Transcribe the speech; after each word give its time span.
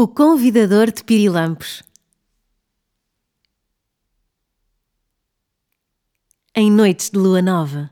O 0.00 0.06
convidador 0.06 0.92
de 0.92 1.02
pirilampos. 1.02 1.82
Em 6.54 6.70
noites 6.70 7.10
de 7.10 7.18
lua 7.18 7.42
nova, 7.42 7.90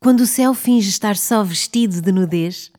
quando 0.00 0.20
o 0.20 0.26
céu 0.26 0.52
finge 0.52 0.90
estar 0.90 1.16
só 1.16 1.42
vestido 1.42 2.02
de 2.02 2.12
nudez, 2.12 2.70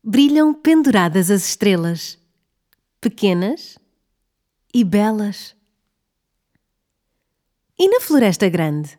brilham 0.00 0.54
penduradas 0.54 1.28
as 1.28 1.48
estrelas, 1.48 2.16
pequenas 3.00 3.76
e 4.72 4.84
belas. 4.84 5.56
E 7.76 7.88
na 7.88 8.00
Floresta 8.00 8.48
Grande? 8.48 8.96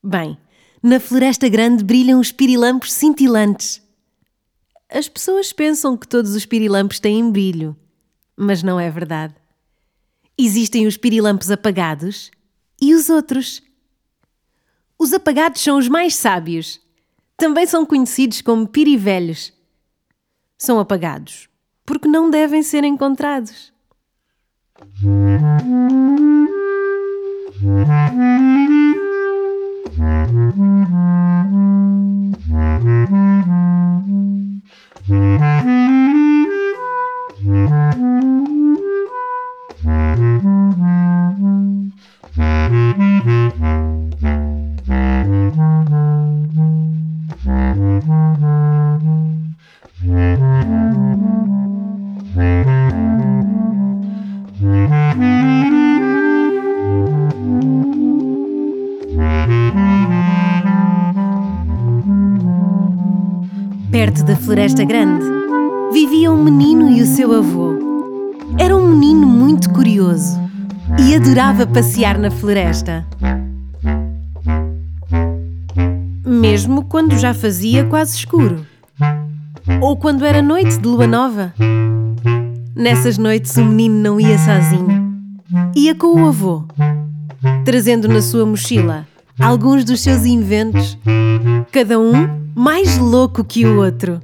Bem, 0.00 0.38
na 0.80 1.00
Floresta 1.00 1.48
Grande 1.48 1.82
brilham 1.82 2.20
os 2.20 2.30
pirilampos 2.30 2.92
cintilantes. 2.92 3.82
As 4.92 5.08
pessoas 5.08 5.52
pensam 5.52 5.96
que 5.96 6.06
todos 6.06 6.34
os 6.34 6.44
pirilampos 6.44 7.00
têm 7.00 7.30
brilho, 7.30 7.74
mas 8.36 8.62
não 8.62 8.78
é 8.78 8.90
verdade. 8.90 9.34
Existem 10.36 10.86
os 10.86 10.96
pirilampos 10.96 11.50
apagados 11.50 12.30
e 12.80 12.94
os 12.94 13.08
outros. 13.08 13.62
Os 14.98 15.12
apagados 15.12 15.62
são 15.62 15.78
os 15.78 15.88
mais 15.88 16.14
sábios. 16.14 16.80
Também 17.36 17.66
são 17.66 17.86
conhecidos 17.86 18.42
como 18.42 18.68
pirivelhos. 18.68 19.52
São 20.58 20.78
apagados 20.78 21.48
porque 21.84 22.08
não 22.08 22.30
devem 22.30 22.62
ser 22.62 22.84
encontrados. 22.84 23.72
Perto 63.90 64.24
da 64.24 64.34
Floresta 64.36 64.82
Grande, 64.84 65.26
vivia 65.92 66.32
um 66.32 66.42
menino 66.42 66.88
e 66.88 67.02
o 67.02 67.06
seu 67.06 67.34
avô. 67.34 67.74
Era 68.58 68.74
um 68.74 68.86
menino 68.88 69.26
muito 69.26 69.68
curioso 69.70 70.40
e 70.98 71.14
adorava 71.14 71.66
passear 71.66 72.18
na 72.18 72.30
floresta. 72.30 73.06
Mesmo 76.24 76.84
quando 76.84 77.16
já 77.18 77.32
fazia 77.34 77.84
quase 77.84 78.16
escuro. 78.16 78.66
Ou 79.80 79.96
quando 79.96 80.24
era 80.24 80.42
noite 80.42 80.78
de 80.78 80.86
lua 80.88 81.06
nova. 81.06 81.52
Nessas 82.74 83.18
noites 83.18 83.56
o 83.56 83.64
menino 83.64 83.96
não 83.96 84.20
ia 84.20 84.38
sozinho. 84.38 85.12
Ia 85.74 85.94
com 85.94 86.22
o 86.22 86.28
avô, 86.28 86.64
trazendo 87.64 88.08
na 88.08 88.22
sua 88.22 88.46
mochila 88.46 89.06
alguns 89.38 89.84
dos 89.84 90.00
seus 90.00 90.24
inventos, 90.24 90.98
cada 91.70 91.98
um 91.98 92.12
mais 92.54 92.98
louco 92.98 93.44
que 93.44 93.66
o 93.66 93.80
outro. 93.80 94.20